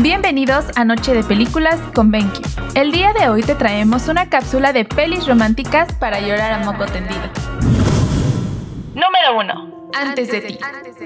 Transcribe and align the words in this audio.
Bienvenidos 0.00 0.66
a 0.76 0.84
Noche 0.84 1.12
de 1.12 1.24
Películas 1.24 1.80
con 1.92 2.12
BenQ. 2.12 2.40
El 2.76 2.92
día 2.92 3.12
de 3.12 3.28
hoy 3.28 3.42
te 3.42 3.56
traemos 3.56 4.06
una 4.06 4.30
cápsula 4.30 4.72
de 4.72 4.84
pelis 4.84 5.26
románticas 5.26 5.92
para 5.94 6.20
llorar 6.20 6.52
a 6.52 6.58
moco 6.64 6.86
tendido. 6.86 7.20
Número 8.94 9.38
1. 9.40 9.90
Antes 9.96 10.30
de 10.30 10.40
ti. 10.40 10.58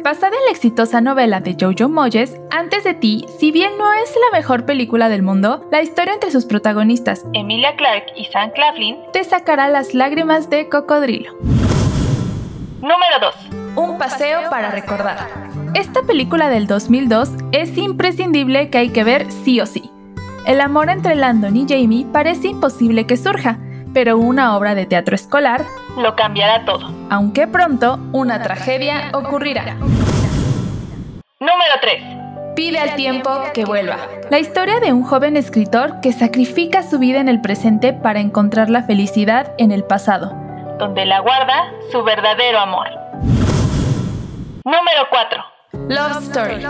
Basada 0.04 0.36
en 0.36 0.44
la 0.44 0.50
exitosa 0.50 1.00
novela 1.00 1.40
de 1.40 1.56
Jojo 1.58 1.88
Moyes, 1.88 2.36
Antes 2.50 2.84
de 2.84 2.92
ti, 2.92 3.24
si 3.38 3.50
bien 3.50 3.78
no 3.78 3.94
es 3.94 4.14
la 4.30 4.38
mejor 4.38 4.66
película 4.66 5.08
del 5.08 5.22
mundo, 5.22 5.66
la 5.70 5.80
historia 5.80 6.12
entre 6.12 6.30
sus 6.30 6.44
protagonistas, 6.44 7.24
Emilia 7.32 7.74
Clarke 7.76 8.12
y 8.14 8.26
Sam 8.26 8.50
Claflin, 8.50 8.98
te 9.14 9.24
sacará 9.24 9.68
las 9.68 9.94
lágrimas 9.94 10.50
de 10.50 10.68
cocodrilo. 10.68 11.32
Número 12.82 13.20
2. 13.20 13.76
Un 13.76 13.96
paseo 13.96 14.50
para 14.50 14.72
recordar. 14.72 15.28
Esta 15.72 16.02
película 16.02 16.48
del 16.48 16.66
2002 16.66 17.30
es 17.52 17.78
imprescindible 17.78 18.70
que 18.70 18.78
hay 18.78 18.88
que 18.88 19.04
ver 19.04 19.30
sí 19.30 19.60
o 19.60 19.66
sí. 19.66 19.88
El 20.48 20.60
amor 20.60 20.90
entre 20.90 21.14
Landon 21.14 21.56
y 21.56 21.64
Jamie 21.68 22.06
parece 22.12 22.48
imposible 22.48 23.06
que 23.06 23.16
surja, 23.16 23.60
pero 23.94 24.18
una 24.18 24.56
obra 24.56 24.74
de 24.74 24.86
teatro 24.86 25.14
escolar 25.14 25.64
lo 25.96 26.16
cambiará 26.16 26.64
todo. 26.64 26.92
Aunque 27.08 27.46
pronto 27.46 28.00
una 28.10 28.42
tragedia 28.42 29.12
ocurrirá. 29.14 29.76
Número 31.38 31.74
3. 31.80 32.02
Pide 32.56 32.80
al 32.80 32.96
tiempo 32.96 33.30
que 33.54 33.64
vuelva. 33.64 33.98
La 34.28 34.40
historia 34.40 34.80
de 34.80 34.92
un 34.92 35.04
joven 35.04 35.36
escritor 35.36 36.00
que 36.00 36.12
sacrifica 36.12 36.82
su 36.82 36.98
vida 36.98 37.20
en 37.20 37.28
el 37.28 37.40
presente 37.40 37.92
para 37.92 38.18
encontrar 38.18 38.70
la 38.70 38.82
felicidad 38.82 39.54
en 39.58 39.70
el 39.70 39.84
pasado, 39.84 40.41
donde 40.82 41.06
la 41.06 41.20
guarda 41.20 41.72
su 41.92 42.02
verdadero 42.02 42.58
amor. 42.58 42.88
Número 44.64 45.06
4. 45.10 45.44
Love 45.88 46.22
Story. 46.24 46.66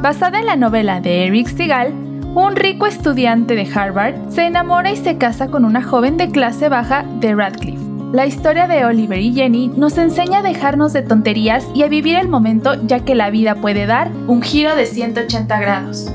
Basada 0.00 0.40
en 0.40 0.46
la 0.46 0.56
novela 0.56 1.00
de 1.00 1.26
Eric 1.26 1.46
Segal, 1.46 1.92
un 2.34 2.56
rico 2.56 2.86
estudiante 2.86 3.54
de 3.54 3.70
Harvard 3.72 4.16
se 4.30 4.46
enamora 4.46 4.90
y 4.90 4.96
se 4.96 5.16
casa 5.16 5.46
con 5.46 5.64
una 5.64 5.80
joven 5.80 6.16
de 6.16 6.32
clase 6.32 6.68
baja 6.68 7.04
de 7.20 7.36
Radcliffe. 7.36 7.80
La 8.12 8.26
historia 8.26 8.66
de 8.66 8.84
Oliver 8.84 9.20
y 9.20 9.32
Jenny 9.32 9.68
nos 9.68 9.96
enseña 9.96 10.40
a 10.40 10.42
dejarnos 10.42 10.92
de 10.92 11.02
tonterías 11.02 11.68
y 11.72 11.84
a 11.84 11.88
vivir 11.88 12.16
el 12.16 12.26
momento 12.26 12.74
ya 12.82 13.04
que 13.04 13.14
la 13.14 13.30
vida 13.30 13.54
puede 13.54 13.86
dar 13.86 14.10
un 14.26 14.42
giro 14.42 14.74
de 14.74 14.86
180 14.86 15.60
grados. 15.60 16.10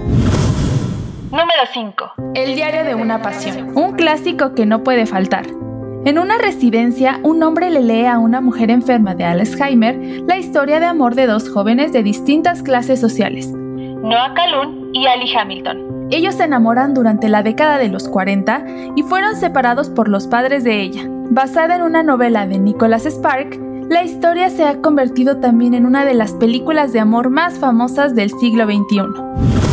Número 1.32 1.64
5. 1.72 2.14
El 2.36 2.56
diario 2.56 2.84
de 2.84 2.94
una 2.94 3.22
pasión. 3.22 3.72
Un 3.78 3.94
clásico 3.94 4.54
que 4.54 4.66
no 4.66 4.84
puede 4.84 5.06
faltar. 5.06 5.61
En 6.04 6.18
una 6.18 6.40
residencia, 6.40 7.20
un 7.22 7.44
hombre 7.44 7.70
le 7.70 7.80
lee 7.80 8.08
a 8.08 8.18
una 8.18 8.42
mujer 8.42 8.72
enferma 8.72 9.14
de 9.14 9.24
Alzheimer 9.24 10.24
la 10.26 10.36
historia 10.36 10.80
de 10.80 10.88
amor 10.88 11.14
de 11.14 11.28
dos 11.28 11.48
jóvenes 11.48 11.94
de 11.94 12.02
distintas 12.02 12.64
clases 12.64 13.00
sociales, 13.00 13.52
Noah 13.52 14.34
Calhoun 14.34 14.90
y 14.94 15.06
Ali 15.06 15.32
Hamilton. 15.32 16.08
Ellos 16.10 16.34
se 16.34 16.46
enamoran 16.46 16.96
durante 16.96 17.30
la 17.30 17.44
década 17.44 17.78
de 17.78 17.90
los 17.90 18.10
40 18.10 18.66
y 18.96 19.04
fueron 19.04 19.36
separados 19.36 19.90
por 19.90 20.10
los 20.10 20.26
padres 20.26 20.64
de 20.64 20.82
ella. 20.82 21.04
Basada 21.30 21.76
en 21.76 21.84
una 21.84 22.02
novela 22.02 22.48
de 22.48 22.58
Nicholas 22.58 23.06
Spark, 23.06 23.60
la 23.88 24.04
historia 24.04 24.50
se 24.50 24.66
ha 24.66 24.82
convertido 24.82 25.38
también 25.38 25.76
en 25.76 25.86
una 25.86 26.04
de 26.04 26.16
las 26.16 26.32
películas 26.34 26.94
de 26.94 27.00
amor 27.00 27.30
más 27.30 27.60
famosas 27.60 28.16
del 28.16 28.32
siglo 28.32 28.66
XXI. 28.66 29.71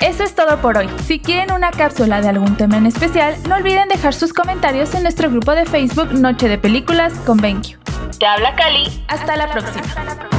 Eso 0.00 0.24
es 0.24 0.34
todo 0.34 0.56
por 0.62 0.78
hoy. 0.78 0.88
Si 1.04 1.18
quieren 1.18 1.52
una 1.52 1.70
cápsula 1.70 2.22
de 2.22 2.30
algún 2.30 2.56
tema 2.56 2.78
en 2.78 2.86
especial, 2.86 3.36
no 3.48 3.56
olviden 3.56 3.88
dejar 3.88 4.14
sus 4.14 4.32
comentarios 4.32 4.94
en 4.94 5.02
nuestro 5.02 5.30
grupo 5.30 5.52
de 5.52 5.66
Facebook 5.66 6.12
Noche 6.12 6.48
de 6.48 6.56
Películas 6.56 7.12
con 7.26 7.36
BenQ. 7.36 7.78
Te 8.18 8.26
habla 8.26 8.54
Cali. 8.56 9.04
Hasta 9.08 9.36
la 9.36 9.50
próxima. 9.52 10.29